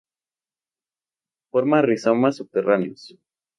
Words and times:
Forma 1.51 1.83
rizomas 1.83 2.37
subterráneos. 2.37 3.13